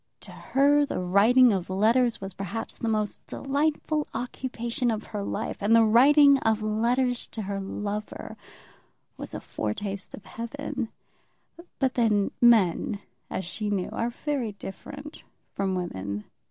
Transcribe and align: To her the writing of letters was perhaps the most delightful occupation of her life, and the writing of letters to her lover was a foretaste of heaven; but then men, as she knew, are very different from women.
To 0.21 0.31
her 0.31 0.83
the 0.83 0.99
writing 0.99 1.53
of 1.53 1.69
letters 1.69 2.19
was 2.19 2.33
perhaps 2.33 2.75
the 2.79 2.89
most 2.89 3.23
delightful 3.27 4.07
occupation 4.15 4.89
of 4.89 5.03
her 5.13 5.21
life, 5.23 5.57
and 5.61 5.75
the 5.75 5.83
writing 5.85 6.39
of 6.39 6.63
letters 6.63 7.27
to 7.27 7.43
her 7.43 7.59
lover 7.59 8.35
was 9.15 9.35
a 9.35 9.39
foretaste 9.39 10.15
of 10.15 10.25
heaven; 10.25 10.89
but 11.77 11.93
then 11.93 12.31
men, 12.41 12.99
as 13.29 13.45
she 13.45 13.69
knew, 13.69 13.89
are 13.91 14.09
very 14.09 14.53
different 14.53 15.21
from 15.53 15.75
women. 15.75 16.23